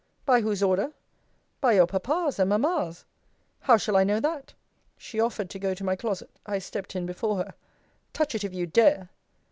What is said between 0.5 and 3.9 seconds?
order? By your papa's and mamma's. How